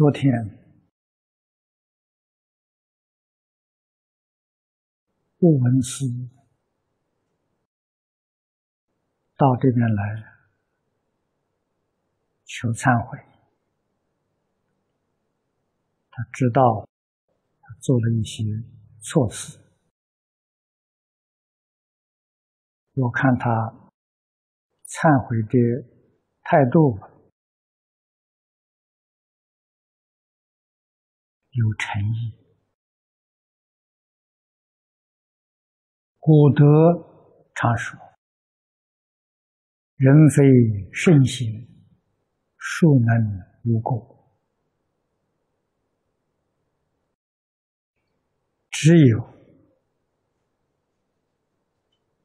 [0.00, 0.32] 昨天
[5.40, 6.06] 吴文思
[9.36, 10.24] 到这边来
[12.46, 13.18] 求忏悔，
[16.08, 16.88] 他知道
[17.60, 18.42] 他做了一些
[19.02, 19.58] 错事，
[22.94, 23.50] 我看他
[24.86, 25.86] 忏悔的
[26.44, 26.98] 态度。
[31.52, 32.32] 有诚意。
[36.18, 36.62] 古德
[37.54, 37.98] 常说
[39.96, 40.44] ：“人非
[40.92, 41.46] 圣贤，
[42.56, 44.30] 孰能无过？
[48.70, 49.18] 只有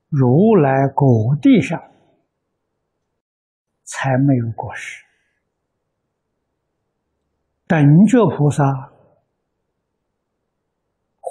[0.08, 1.82] 如来果地上
[3.84, 5.04] 才没有过失。
[7.66, 8.92] 等觉菩萨。”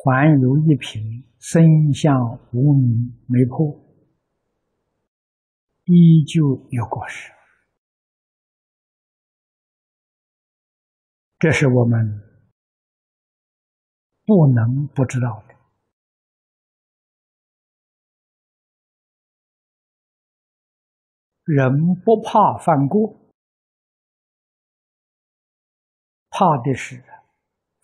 [0.04, 3.66] 还如一瓶身相无明没破，
[5.84, 7.32] 依旧有过失。
[11.38, 12.20] 这是我们
[14.26, 15.54] 不能不知道的。
[21.44, 23.32] 人不怕犯过，
[26.28, 27.02] 怕的是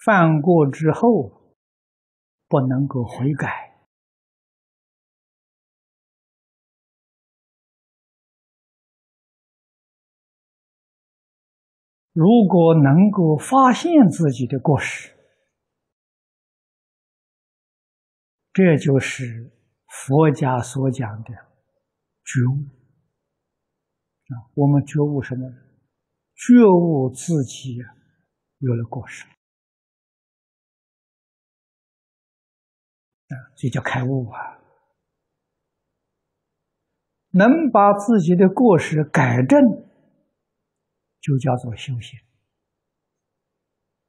[0.04, 1.39] 犯过之后。
[2.50, 3.70] 不能够悔改。
[12.12, 15.14] 如果能够发现自己的过失，
[18.52, 19.52] 这就是
[19.86, 21.30] 佛家所讲的
[22.24, 22.66] 觉悟。
[24.34, 25.48] 啊，我们觉悟什么？
[26.34, 27.78] 觉悟自己
[28.58, 29.24] 有了过失。
[33.30, 34.58] 啊这叫开悟啊！
[37.32, 39.60] 能把自己的过失改正，
[41.20, 42.18] 就叫做修行。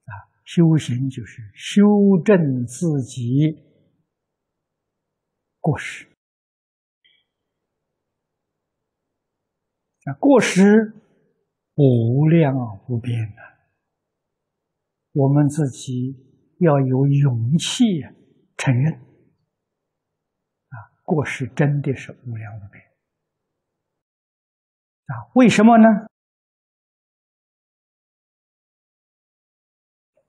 [0.06, 0.12] 啊，
[0.44, 1.84] 修行就是修
[2.26, 3.64] 正自己
[5.60, 6.08] 过失。
[10.06, 10.96] 啊，过失
[11.76, 12.56] 无量
[12.90, 13.42] 无边的，
[15.12, 16.16] 我们自己
[16.60, 17.86] 要有勇气
[18.58, 19.11] 承认。
[21.14, 22.82] 过失真的是无量无边
[25.08, 25.28] 啊！
[25.36, 25.84] 为什么呢？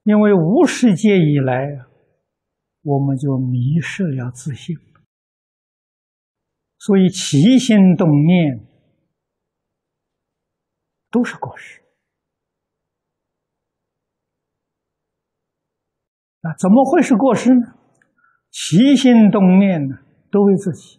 [0.03, 1.87] 因为无世界以来，
[2.83, 4.77] 我们就迷失了自信，
[6.79, 8.67] 所以起心动念
[11.13, 11.81] 都是过失。
[16.41, 17.79] 啊，怎么会是过失呢？
[18.51, 20.02] 起心动念呢？
[20.33, 20.99] 都为自己，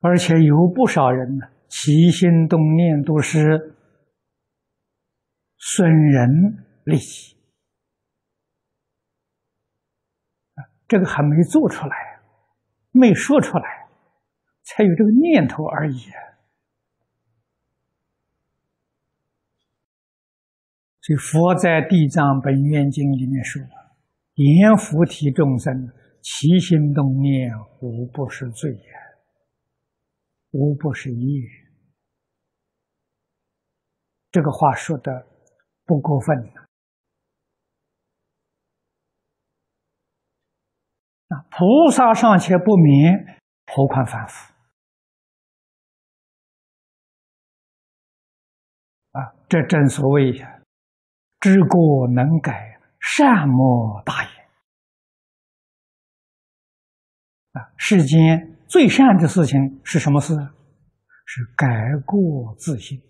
[0.00, 3.76] 而且有不少人呢，起心动念都是
[5.58, 7.36] 损人利己，
[10.88, 12.22] 这个还没做出来，
[12.90, 13.86] 没说出来，
[14.62, 15.98] 才有这个念头而已。
[21.02, 23.60] 所以佛在《地藏本愿经》里面说。
[24.34, 25.72] 言菩提众生
[26.20, 28.92] 起心动念，无不是罪也，
[30.50, 31.42] 无不是业。
[34.32, 35.28] 这个话说的
[35.84, 36.36] 不过分
[41.28, 44.52] 啊，菩萨尚且不免，何况凡夫？
[49.12, 50.32] 啊，这正所谓
[51.38, 52.74] 知过能改。
[53.06, 54.23] 善莫大焉
[57.54, 57.72] 啊！
[57.76, 60.34] 世间最善的事情是什么事？
[61.26, 61.66] 是改
[62.04, 63.00] 过自新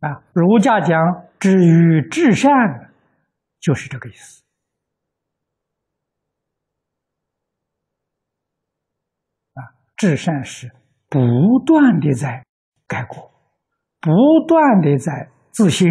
[0.00, 0.24] 啊！
[0.32, 0.96] 儒家讲
[1.38, 2.50] “至于至善”，
[3.60, 4.42] 就是这个意思
[9.52, 9.60] 啊！
[9.96, 10.72] 至善是
[11.08, 11.18] 不
[11.66, 12.46] 断的在
[12.86, 13.30] 改过。
[14.00, 14.10] 不
[14.46, 15.88] 断的在自新，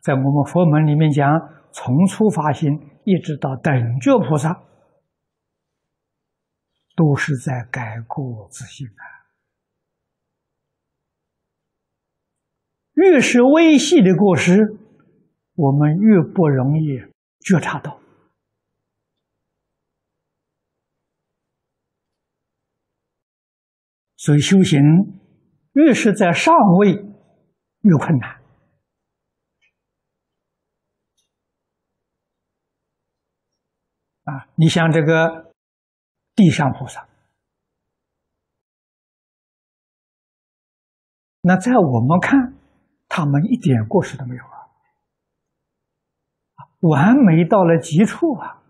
[0.00, 1.28] 在我们佛门里面讲，
[1.72, 2.70] 从初发心
[3.04, 4.62] 一直到等觉菩萨，
[6.96, 9.04] 都是在改过自新啊。
[12.94, 14.76] 越是微细的过失，
[15.54, 16.98] 我们越不容易
[17.40, 18.00] 觉察到
[24.16, 24.80] 所以修行
[25.72, 26.92] 越是在上位
[27.80, 28.39] 越困难
[34.54, 35.52] 你像这个
[36.34, 37.06] 地上菩萨，
[41.42, 42.54] 那在我们看，
[43.08, 44.68] 他们一点过失都没有啊，
[46.80, 48.62] 完美到了极处啊！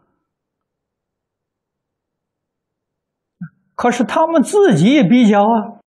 [3.75, 5.81] 可是他们自己也比较啊，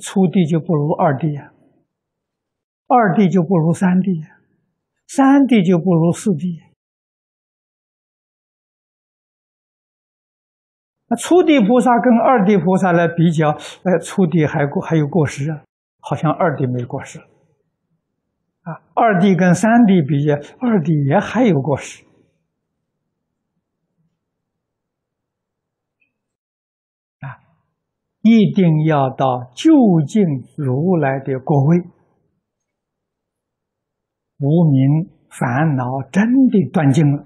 [0.00, 1.52] 初地就不如二地呀，
[2.86, 4.24] 二地就不如三地，
[5.08, 6.62] 三地就不如四地。
[11.10, 15.64] 那初地菩萨跟二地菩萨来比较，呃，初地还过还有过失啊，
[15.98, 17.18] 好像二地没过失。
[17.18, 22.04] 啊，二地跟三地比较，二地也还有过失。
[28.22, 29.72] 一定要到就
[30.06, 30.22] 近
[30.58, 31.78] 如来的果位，
[34.38, 37.24] 无名烦恼真的断尽了，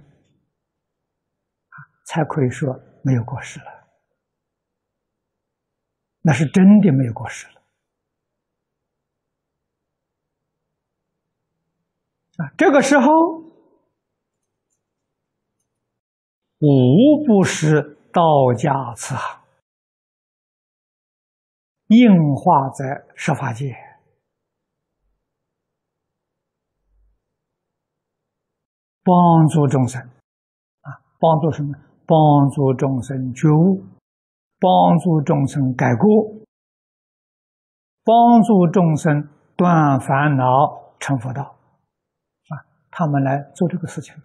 [2.07, 2.73] 才可以说
[3.03, 3.74] 没有过失了。
[6.27, 7.61] 那是真的没有过失了。
[12.39, 13.07] 啊，这个时候
[16.61, 19.45] 无不是道家慈航。
[21.89, 23.77] 应化在设法界，
[29.03, 31.75] 帮助众生啊，帮助什么？
[32.07, 33.85] 帮助众生觉悟，
[34.65, 36.09] 帮助众生改过，
[38.03, 42.65] 帮助众生断烦恼成佛道啊！
[42.91, 44.23] 他们来做这个事情的。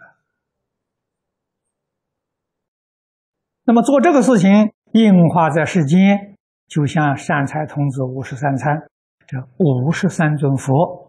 [3.66, 4.50] 那么做这个事情，
[4.94, 6.38] 应化在世间。
[6.70, 8.78] 就像善财童子五十三参，
[9.28, 11.09] 这五十三尊佛，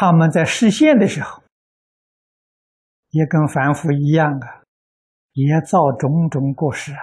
[0.00, 1.42] 他们在实现的时候，
[3.10, 4.64] 也跟凡夫一样啊，
[5.32, 7.02] 也造种种过失啊，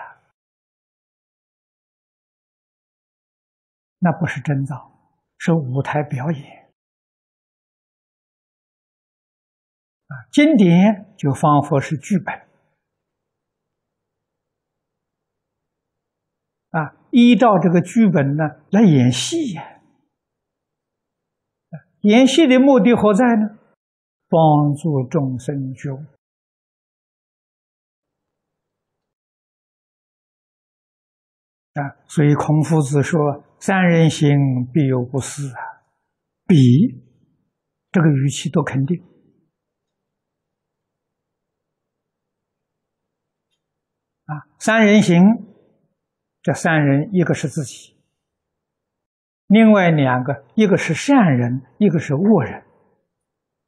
[3.99, 4.91] 那不是真造，
[5.37, 6.43] 是舞台表演。
[10.07, 12.33] 啊，经典就仿佛是剧本，
[16.71, 19.76] 啊，依照这个剧本呢来演戏呀。
[22.07, 23.59] 演戏的目的何在呢？
[24.29, 25.97] 帮助众生觉悟。
[31.73, 33.19] 啊，所以孔夫子说
[33.59, 34.29] ：“三人行，
[34.73, 35.83] 必有不是啊。”
[36.47, 36.55] 比
[37.91, 39.03] 这个语气都肯定。
[44.27, 45.21] 啊，三人行，
[46.41, 47.96] 这三人一个是自己，
[49.47, 52.63] 另外两个一个是善人，一个是恶人，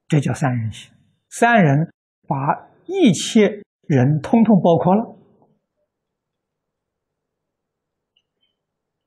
[0.07, 0.93] 这叫三人行。
[1.29, 1.91] 三人
[2.27, 2.38] 把
[2.86, 5.15] 一切人通通包括了。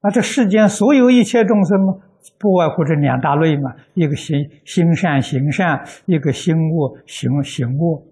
[0.01, 1.95] 那这世间所有一切众生嘛，
[2.39, 8.07] 不外乎这两大类嘛：一个行行善行善，一个行恶行行恶，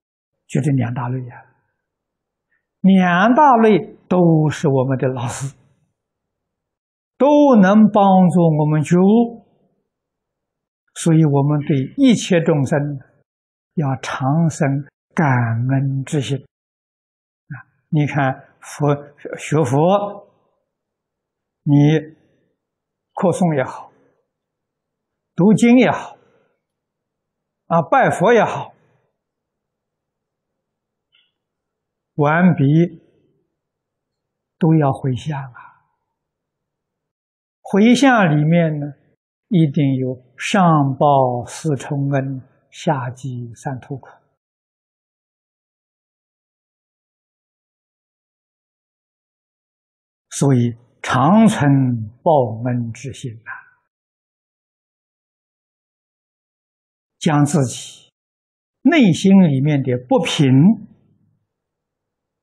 [0.46, 1.46] 就这两大类呀。
[2.82, 5.54] 两大类都是我们的老师，
[7.20, 9.44] 都能帮助我们觉悟，
[10.94, 12.78] 所以我们对一切众生
[13.74, 14.66] 要常生
[15.14, 15.28] 感
[15.68, 17.54] 恩之心啊！
[17.90, 18.96] 你看佛
[19.36, 20.30] 学佛，
[21.62, 21.74] 你
[23.12, 23.92] 课诵也好，
[25.36, 26.16] 读经也好，
[27.66, 28.72] 啊，拜佛也好。
[32.14, 32.64] 完毕，
[34.58, 35.69] 都要回向啊！
[37.72, 38.94] 回向里面呢，
[39.46, 40.60] 一定有上
[40.98, 44.08] 报四重恩，下济三途苦，
[50.30, 53.54] 所以常存报恩之心啊，
[57.20, 58.10] 将自己
[58.82, 60.50] 内心里面的不平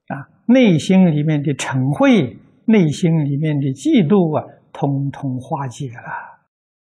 [0.08, 0.32] 啊。
[0.46, 6.46] 内心里面的嗔恚，内心里面的嫉妒啊，通通化解了，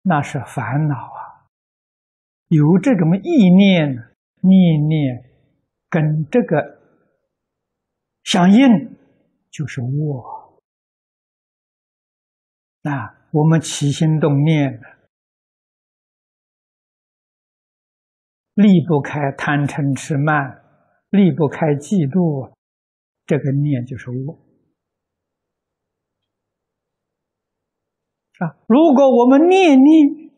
[0.04, 1.50] 那是烦恼啊。
[2.48, 3.88] 有这种意念、
[4.42, 5.32] 念念，
[5.90, 6.80] 跟这个
[8.24, 8.96] 相应，
[9.50, 10.62] 就是我。
[12.84, 14.80] 啊，我们起心动念
[18.54, 20.64] 离不开贪嗔痴慢，
[21.10, 22.54] 离不开嫉妒，
[23.26, 24.51] 这个念就是我。
[28.42, 30.32] 啊，如果我们念念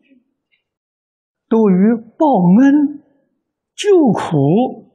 [1.48, 2.26] 都与报
[2.60, 3.02] 恩、
[3.74, 4.92] 救苦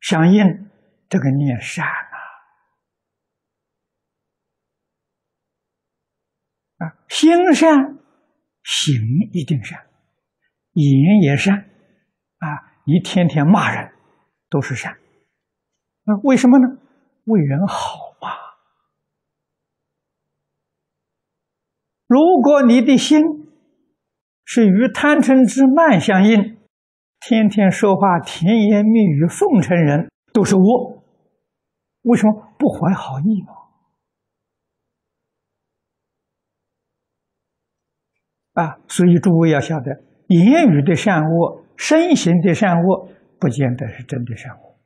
[0.00, 0.68] 相应，
[1.08, 2.18] 这个念善啊，
[6.78, 7.98] 啊，心善，
[8.64, 8.94] 行
[9.32, 9.86] 一定善，
[10.72, 12.48] 言也善，啊，
[12.84, 13.92] 一天天骂人
[14.48, 14.98] 都是善，
[16.02, 16.66] 那为什么呢？
[17.26, 18.28] 为人好嘛。
[22.10, 23.22] 如果你的心
[24.44, 26.58] 是与贪嗔痴慢相应，
[27.20, 31.04] 天天说话甜言蜜语奉承人都是恶，
[32.02, 33.52] 为什么不怀好意嘛？
[38.54, 44.80] 啊，所以诸位要晓得，言语的善恶、身形的善恶，不见得是真的善恶。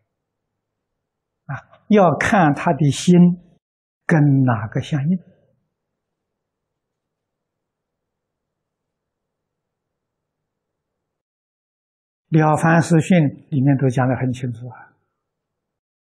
[1.46, 1.56] 啊，
[1.88, 3.18] 要看他的心
[4.04, 5.16] 跟哪个相应。
[12.34, 13.16] 《了凡四训》
[13.50, 14.92] 里面都讲得很清楚啊。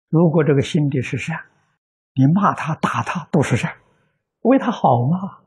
[0.09, 1.37] 如果这个心地是善，
[2.15, 3.77] 你骂他、打他都是善，
[4.43, 5.43] 为他好嘛。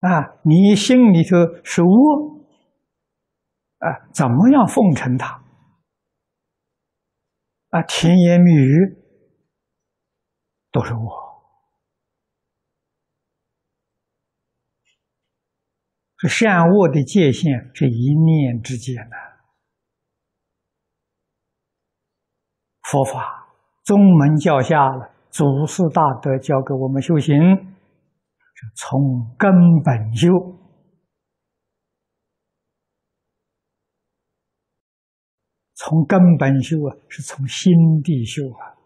[0.00, 2.46] 啊，你心里头是恶，
[3.78, 5.42] 啊，怎么样奉承他？
[7.70, 8.96] 啊，甜言蜜语
[10.70, 11.25] 都是我。
[16.18, 19.16] 这善恶的界限是一念之间的。
[22.82, 23.48] 佛法
[23.84, 29.50] 宗门教下了，祖师大德教给我们修行，是从根
[29.84, 30.30] 本修，
[35.74, 38.78] 从根本修啊，是从心地修啊，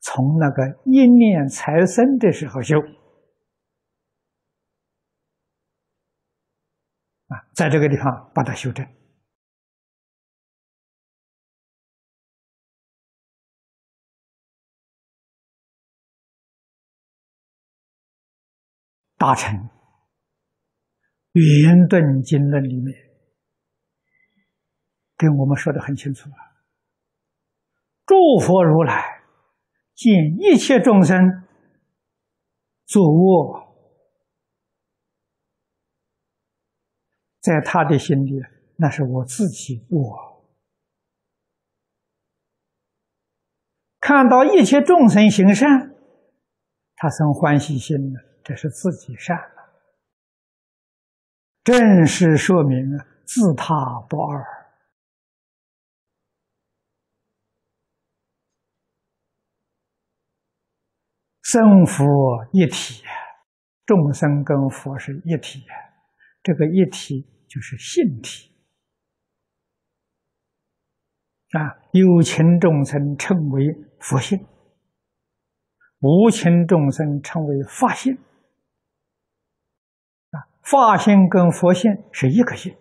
[0.00, 2.76] 从那个一念财生的时候修。
[7.54, 8.84] 在这个地方把它修正，
[19.16, 19.54] 大臣
[21.32, 22.92] 《圆顿经论》里面
[25.16, 26.36] 跟我们说的很清楚了：
[28.04, 29.22] 诸佛如来
[29.94, 31.46] 见一切众生
[32.84, 33.63] 作恶。
[37.44, 38.40] 在他的心里，
[38.76, 40.42] 那是我自己我
[44.00, 45.94] 看到一切众生行善，
[46.96, 49.74] 他生欢喜心了，这是自己善了，
[51.62, 53.74] 正是说明啊，自他
[54.08, 54.42] 不二，
[61.42, 62.06] 生佛
[62.52, 63.04] 一体，
[63.84, 65.62] 众生跟佛是一体，
[66.42, 67.33] 这个一体。
[67.48, 68.50] 就是性体。
[71.50, 74.44] 啊，有情众生称为佛性，
[76.00, 78.18] 无情众生称为法性。
[80.30, 82.76] 啊，法性跟佛性是一个性，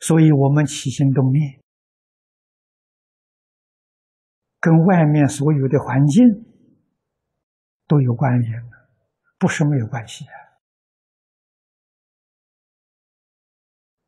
[0.00, 1.60] 所以我们起心动念
[4.58, 6.24] 跟外面所有的环境
[7.86, 8.88] 都有关联的，
[9.38, 10.43] 不是没有关系啊。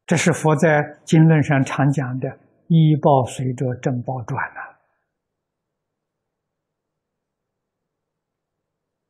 [0.07, 2.29] 这是佛在经论上常讲的
[2.69, 4.61] “依报随着正报转”呐。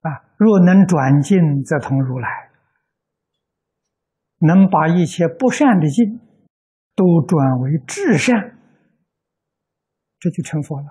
[0.09, 2.51] 啊，若能转境，则同如来，
[4.39, 6.19] 能把一切不善的境
[6.95, 8.59] 都转为至善，
[10.19, 10.87] 这就成佛了。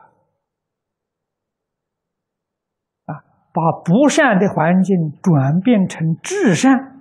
[3.06, 6.95] 啊，把不善的环境转变成至善。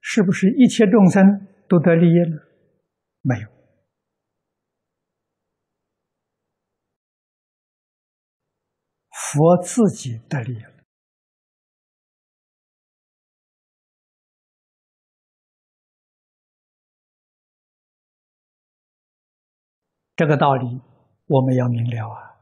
[0.00, 2.48] 是不是一切众生都得利益了？
[3.22, 3.48] 没有，
[9.10, 10.70] 佛自己得利益了。
[20.16, 20.80] 这个道理
[21.26, 22.36] 我们要明了啊！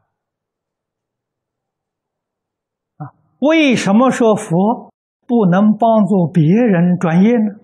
[2.96, 4.92] 啊，为什么说佛？
[5.28, 7.60] 不能帮助别人转业呢？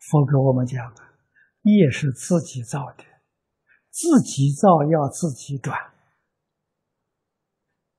[0.00, 1.14] 佛给我们讲啊，
[1.62, 3.04] 业是自己造的，
[3.90, 5.78] 自己造要自己转，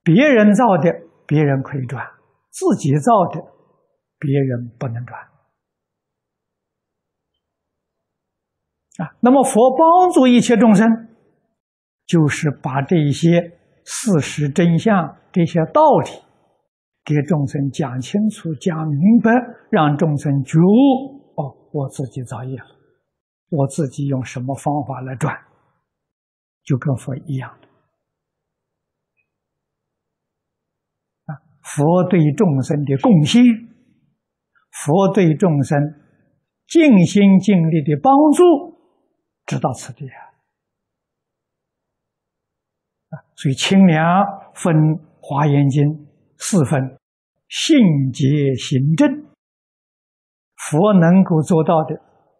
[0.03, 0.91] 别人造的
[1.25, 2.05] 别人可以转，
[2.49, 3.39] 自己造的
[4.17, 5.21] 别人不能转。
[8.97, 11.15] 啊，那么佛帮助一切众生，
[12.05, 13.58] 就是把这一些
[13.91, 16.11] 事实真相、这些道理，
[17.03, 19.31] 给众生讲清楚、讲明白，
[19.71, 21.33] 让众生觉悟。
[21.35, 22.65] 哦，我自己造业了，
[23.49, 25.35] 我自己用什么方法来转，
[26.63, 27.49] 就跟佛一样。
[31.25, 33.43] 啊，佛对众生的贡献，
[34.85, 35.79] 佛对众生
[36.67, 38.43] 尽心尽力的帮助。
[39.47, 40.19] 知道此地啊，
[43.09, 44.03] 啊，所以清凉
[44.53, 44.75] 分
[45.21, 45.81] 《华严经》
[46.35, 46.99] 四分：
[47.47, 49.07] 信、解、行、正。
[50.57, 51.95] 佛能够做到的，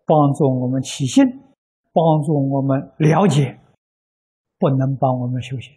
[0.06, 1.24] 帮助我们起信，
[1.94, 3.58] 帮助我们了解，
[4.58, 5.74] 不能帮我们修行，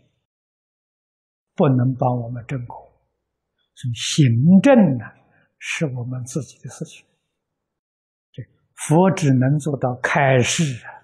[1.55, 2.76] 不能帮我们证果。
[3.76, 5.05] 所以行正呢，
[5.61, 7.07] 是我们自己的事情。
[8.33, 8.43] 这
[8.75, 11.01] 佛只能做到开示啊。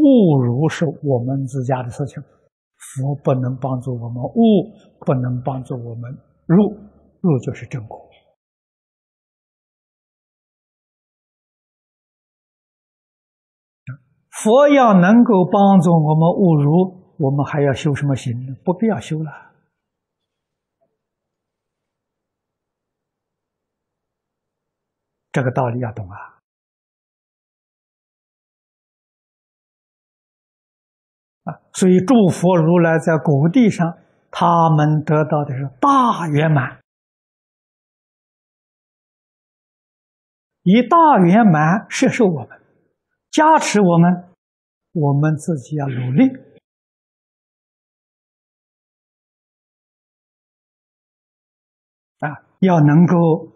[0.00, 4.72] 悟如是我们自家的事情，佛不能帮助我们悟，
[5.04, 6.10] 不能帮助我们
[6.46, 6.72] 入，
[7.20, 8.08] 入就是正果。
[14.30, 18.56] 佛要能够帮助我们悟如，我们还要修什么行呢？
[18.64, 19.30] 不必要修了，
[25.30, 26.39] 这个道理要懂啊。
[31.72, 33.96] 所以，诸佛如来在古地上，
[34.30, 36.80] 他们得到的是大圆满，
[40.62, 42.60] 以大圆满摄受我们，
[43.30, 44.34] 加持我们，
[44.92, 46.28] 我们自己要努力
[52.18, 53.52] 啊，要能够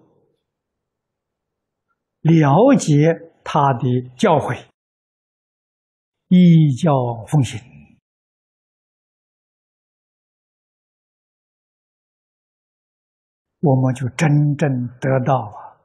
[2.20, 4.66] 了解他的教诲，
[6.28, 6.92] 依教
[7.26, 7.73] 奉行。
[13.64, 15.80] 我们就真正得到啊，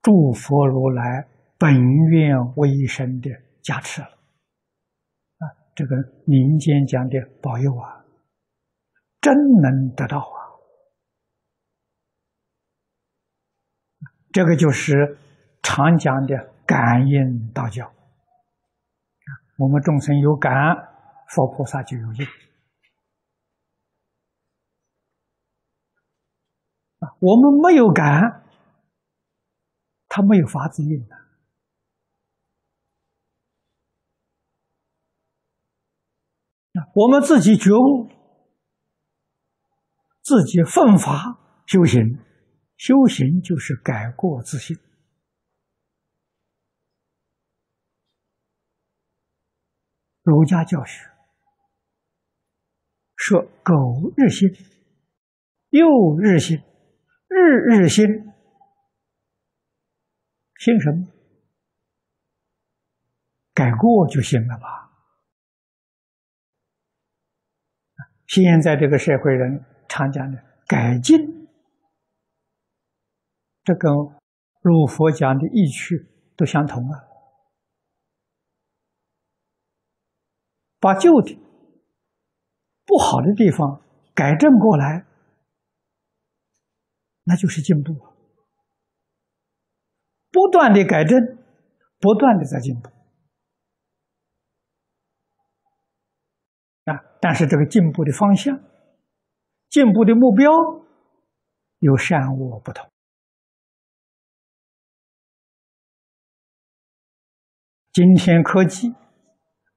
[0.00, 1.74] 诸佛如来本
[2.08, 3.28] 愿威神的
[3.62, 5.44] 加持了啊！
[5.74, 5.94] 这个
[6.24, 8.02] 民间讲的保佑啊，
[9.20, 10.56] 真能得到啊！
[14.32, 15.18] 这个就是
[15.62, 17.92] 常讲的感应道教
[19.58, 20.52] 我们众生有感，
[21.28, 22.26] 佛菩萨就有应。
[27.18, 28.44] 我们没有感，
[30.08, 31.16] 他没有法子应的。
[36.94, 38.08] 我们自己觉悟，
[40.22, 42.18] 自己奋发修行，
[42.76, 44.76] 修行就是改过自新。
[50.22, 51.08] 儒家教学
[53.16, 54.48] 说：“苟日新，
[55.70, 56.62] 又日新。”
[57.38, 58.06] 日日新，
[60.58, 61.06] 新什么？
[63.52, 64.90] 改过就行了吧。
[68.26, 71.46] 现在这个社会人常讲的改进，
[73.62, 73.92] 这跟
[74.62, 77.04] 儒佛讲的意趣都相同啊。
[80.80, 81.38] 把旧的
[82.86, 83.82] 不好的地方
[84.14, 85.04] 改正过来。
[87.28, 87.92] 那就是进步，
[90.30, 91.18] 不断的改正，
[91.98, 92.88] 不断的在进步
[96.84, 97.02] 啊！
[97.20, 98.62] 但是这个进步的方向、
[99.68, 100.52] 进步的目标
[101.80, 102.88] 有善恶不同。
[107.92, 108.94] 今天科技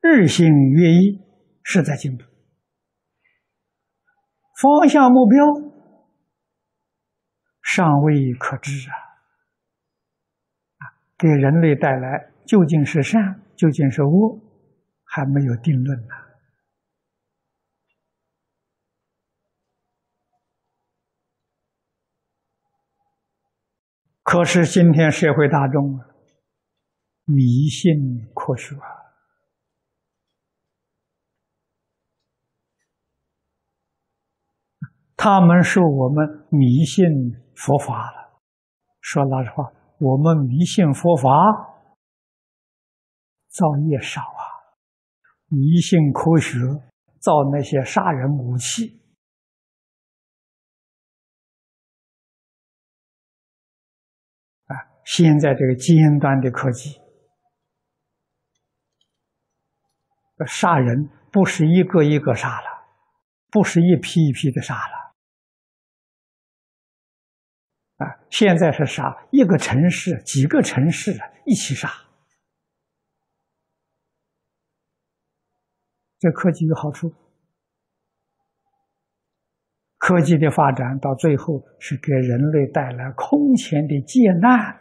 [0.02, 1.20] 日新月异，
[1.64, 2.24] 是在进步，
[4.62, 5.79] 方向目标。
[7.72, 8.96] 尚未可知啊！
[10.80, 10.84] 啊，
[11.16, 14.42] 给人类带来究竟是善，究竟是恶，
[15.04, 16.08] 还没有定论呢。
[24.24, 26.00] 可是今天社会大众
[27.26, 28.76] 迷信科学。
[35.16, 37.06] 他们说我们迷信
[37.60, 38.40] 佛法了。
[39.02, 39.70] 说老实话，
[40.00, 41.30] 我们迷信佛法，
[43.50, 44.44] 造业少啊，
[45.48, 46.58] 迷信科学，
[47.20, 49.02] 造那些杀人武器
[54.68, 54.76] 啊！
[55.04, 57.02] 现在这个尖端的科技，
[60.48, 62.88] 杀人不是一个一个杀了，
[63.50, 65.09] 不是一批一批的杀了
[68.00, 68.20] 啊！
[68.30, 71.12] 现在是杀一个城市、几个城市
[71.46, 71.90] 一起杀。
[76.18, 77.14] 这科技有好处，
[79.98, 84.80] 科技的发展到最后是给人类带来空前的劫难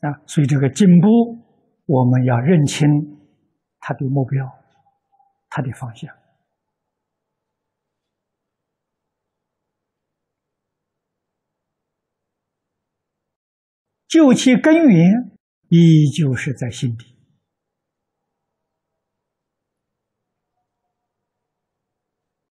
[0.00, 0.22] 啊！
[0.26, 1.38] 所以这个进步，
[1.86, 2.88] 我们要认清
[3.78, 4.59] 它的目标，
[5.50, 6.16] 他的方向。
[14.08, 17.16] 究其根源，依旧是在心底。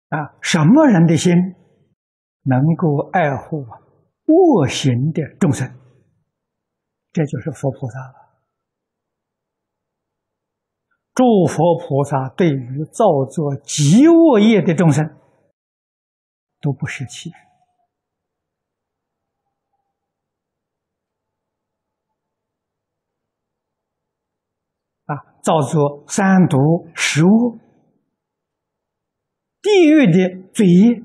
[0.07, 1.33] 啊，什么人的心
[2.43, 3.65] 能够爱护
[4.25, 5.69] 恶行的众生？
[7.12, 8.18] 这就是佛菩萨了。
[11.19, 15.05] 诸佛菩萨对于造作极恶业的众生，
[16.62, 17.29] 都不失气。
[25.08, 25.12] 啊，
[25.43, 26.58] 造作三毒
[26.95, 27.60] 食物、
[29.62, 31.01] 地狱的罪业，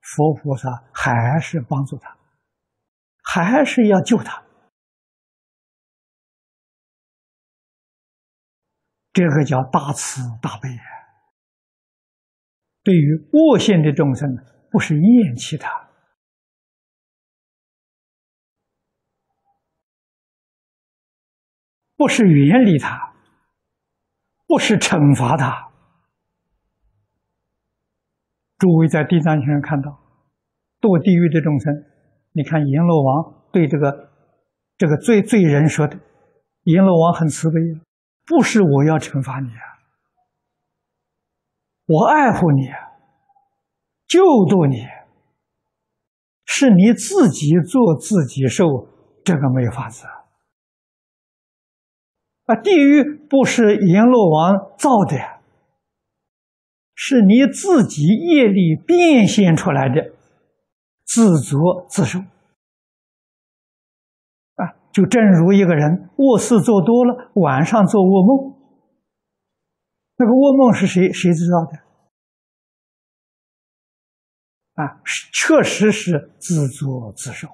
[0.00, 2.16] 佛菩萨还是帮助他，
[3.24, 4.44] 还是要救他。
[9.12, 10.68] 这个叫大慈大悲！
[12.82, 14.28] 对于恶性的众生，
[14.70, 15.88] 不是厌弃他。
[21.96, 23.12] 不是远离他，
[24.46, 25.70] 不是惩罚他。
[28.56, 29.90] 诸位在地藏经上看到
[30.80, 31.74] 堕地狱的众生，
[32.32, 34.12] 你看阎罗王对这个
[34.78, 35.98] 这个罪罪人说的，
[36.62, 37.84] 阎罗王很慈悲啊，
[38.30, 39.82] 不是我要惩罚你啊，
[41.86, 42.78] 我爱护你啊，
[44.06, 44.86] 救度你，
[46.44, 48.86] 是你自己做自己受，
[49.24, 50.06] 这个没有法子。
[52.44, 55.40] 啊，地狱不是阎罗王造的，
[56.94, 60.12] 是你自己业力变现出来的，
[61.04, 62.20] 自作自受。
[64.92, 68.58] 就正如一个人卧室做多了，晚上做噩梦，
[70.16, 71.78] 那个噩梦是谁谁知道的？
[74.82, 77.48] 啊，确实是自作自受。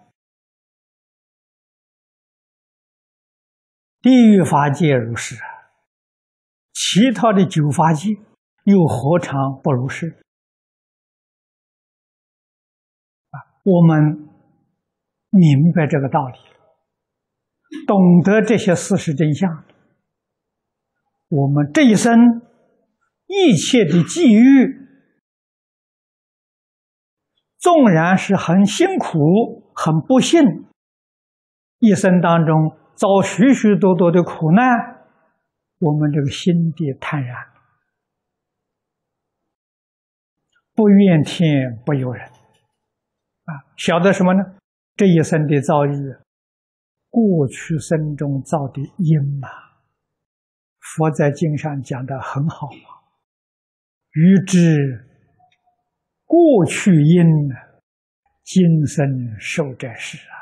[4.00, 5.34] 地狱法界如是，
[6.72, 8.10] 其他的九法界
[8.64, 10.22] 又何尝不如是？
[13.30, 14.28] 啊，我们
[15.30, 16.38] 明白这个道理，
[17.86, 19.64] 懂得这些事实真相，
[21.28, 22.42] 我们这一生
[23.26, 24.86] 一切的际遇，
[27.58, 30.66] 纵然是很辛苦、很不幸，
[31.78, 32.76] 一生当中。
[32.96, 34.64] 遭许许多多的苦难，
[35.80, 37.36] 我们这个心地坦然，
[40.74, 44.42] 不怨天不尤人，啊，晓得什么呢？
[44.96, 45.92] 这一生的遭遇，
[47.16, 49.48] 过去生中造的因嘛。
[50.78, 53.00] 佛在经上讲的很好嘛，
[54.12, 55.06] 欲知
[56.26, 57.24] 过去因，
[58.44, 60.36] 今生受者是啊。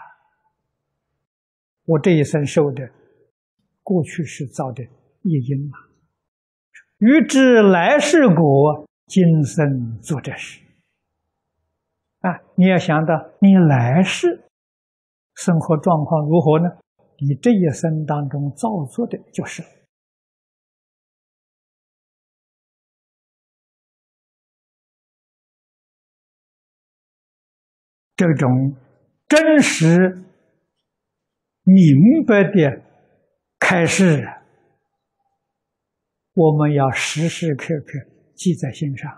[1.85, 2.91] 我这一生受的，
[3.85, 5.79] 过去是造的业因嘛？
[6.99, 10.61] 欲知来世果，今生做这事。
[12.19, 14.44] 啊，你要想到你来世
[15.35, 16.69] 生活状况如何呢？
[17.19, 19.63] 你这一生当中造作的就是
[28.17, 28.77] 这种
[29.29, 30.21] 真实。
[31.67, 32.83] 明白的
[33.59, 34.23] 开示，
[36.35, 37.93] 我们要时时刻刻
[38.37, 39.17] 记在心上啊！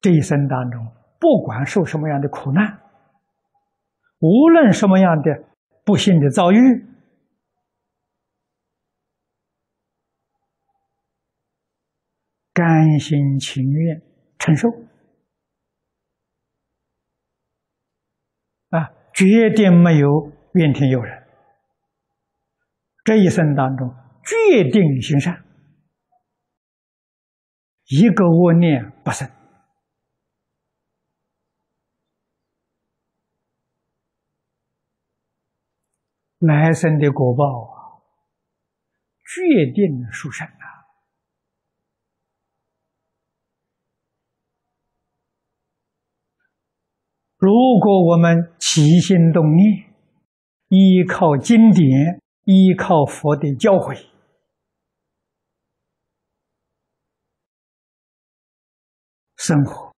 [0.00, 0.84] 这一生当中，
[1.18, 2.80] 不管受什么样的苦难
[4.20, 5.44] 无论什么样的
[5.84, 6.58] 不幸的遭遇
[12.52, 14.02] 甘心情愿
[14.38, 14.68] 承受
[18.70, 21.28] 啊绝对没有怨天尤人。
[23.04, 25.42] 这一生当中决定行善
[27.86, 29.37] 一个恶念不生。
[36.38, 37.98] 来生的果报啊，
[39.24, 40.86] 决定殊胜啊！
[47.38, 49.92] 如果我们起心动念，
[50.68, 53.96] 依靠经典，依靠佛的教诲，
[59.36, 59.92] 生活、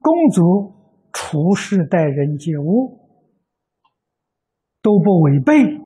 [0.00, 3.05] 工作、处事、待人接物。
[4.86, 5.82] 都不违背，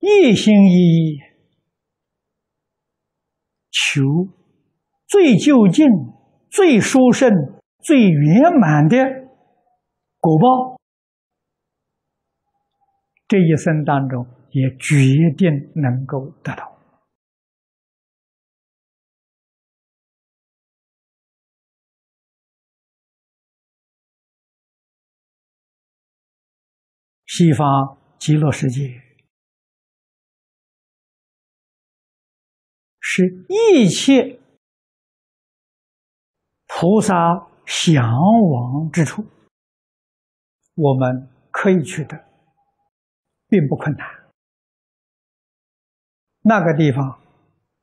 [0.00, 1.18] 一心一意
[3.70, 4.02] 求
[5.06, 5.86] 最就近、
[6.50, 7.30] 最殊胜、
[7.78, 8.96] 最圆满的
[10.18, 10.80] 果报，
[13.28, 14.96] 这一生当中也决
[15.38, 16.69] 定能够得到。
[27.32, 29.00] 西方极乐世界
[32.98, 34.40] 是一切
[36.66, 37.14] 菩萨
[37.64, 38.02] 向
[38.50, 39.24] 往之处，
[40.74, 42.16] 我们可以去的，
[43.46, 44.04] 并不困难。
[46.40, 47.22] 那个地方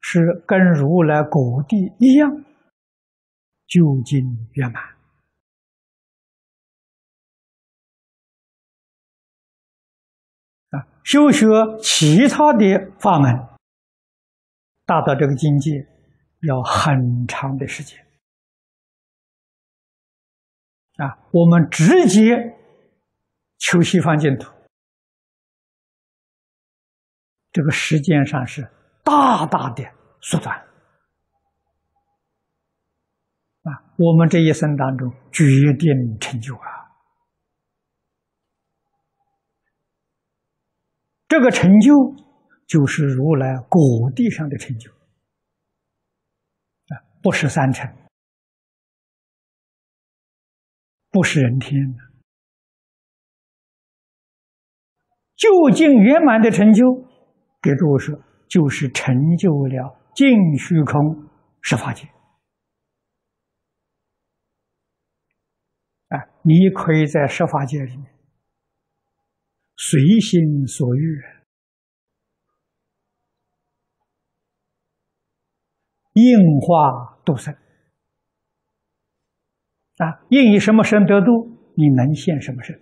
[0.02, 2.30] 是跟如来果地一样，
[3.66, 4.97] 究竟圆满。
[11.08, 11.48] 修学
[11.82, 13.34] 其他的法门，
[14.86, 15.88] 达到这个境界，
[16.42, 17.98] 要很长的时间。
[20.98, 22.58] 啊，我们直接
[23.58, 24.52] 求西方净土，
[27.54, 28.70] 这个时间上是
[29.06, 29.90] 大大的
[30.20, 30.58] 缩短。
[33.62, 35.46] 啊，我们这一生当中决
[35.80, 36.77] 定成就啊。
[41.28, 42.16] 这个成就
[42.66, 44.90] 就是如来果地上的成就
[46.88, 47.94] 啊，不是三成，
[51.12, 51.98] 不是人天的，
[55.36, 56.84] 究竟圆满的成就，
[57.62, 61.30] 给诸位说，就是成就了净虚空
[61.62, 62.08] 十法界
[66.08, 68.17] 啊，你可以在十法界里面。
[69.80, 71.22] 随心所欲，
[76.14, 77.54] 应化度生
[79.98, 80.26] 啊！
[80.30, 82.76] 应以什么身得度，你能现什么身，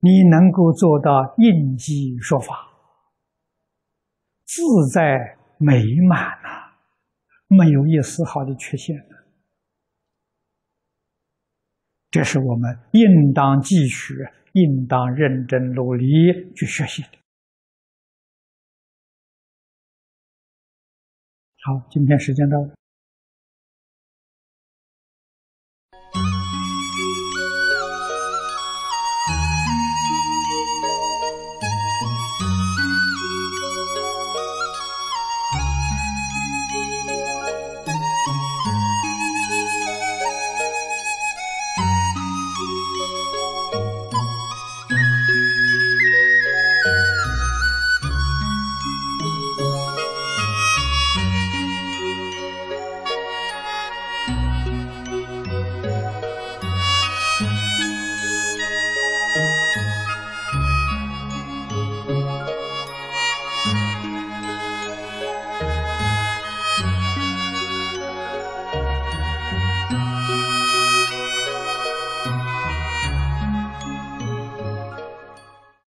[0.00, 2.54] 你能够做到应机说法，
[4.44, 6.78] 自在美满啊，
[7.48, 8.94] 没有一丝毫的缺陷。
[12.14, 14.14] 这是我们应当继续、
[14.52, 16.06] 应当认真努力
[16.54, 17.08] 去学习的。
[21.60, 22.83] 好，今天时间到了。